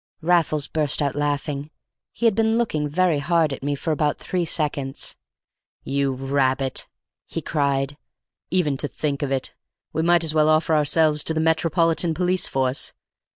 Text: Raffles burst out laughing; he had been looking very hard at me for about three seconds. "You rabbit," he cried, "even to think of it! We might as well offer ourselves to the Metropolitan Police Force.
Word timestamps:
Raffles 0.23 0.67
burst 0.67 0.99
out 0.99 1.13
laughing; 1.15 1.69
he 2.11 2.25
had 2.25 2.33
been 2.33 2.57
looking 2.57 2.89
very 2.89 3.19
hard 3.19 3.53
at 3.53 3.61
me 3.61 3.75
for 3.75 3.91
about 3.91 4.17
three 4.17 4.45
seconds. 4.45 5.15
"You 5.83 6.11
rabbit," 6.15 6.87
he 7.27 7.39
cried, 7.39 7.97
"even 8.49 8.77
to 8.77 8.87
think 8.87 9.21
of 9.21 9.31
it! 9.31 9.53
We 9.93 10.01
might 10.01 10.23
as 10.23 10.33
well 10.33 10.49
offer 10.49 10.73
ourselves 10.75 11.23
to 11.25 11.35
the 11.35 11.39
Metropolitan 11.39 12.15
Police 12.15 12.47
Force. 12.47 12.93